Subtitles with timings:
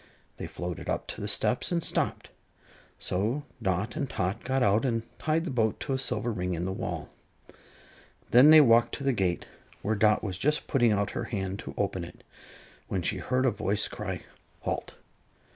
[0.37, 2.31] They floated up to the steps and stopped,
[2.97, 6.65] so Dot and Tot got out and tied the boat to a silver ring in
[6.65, 7.09] the wall.
[8.31, 9.47] Then they walked to the gate,
[9.83, 12.23] where Dot was just putting out her hand to open it,
[12.87, 14.21] when she heard a voice cry:
[14.61, 14.95] "Halt!"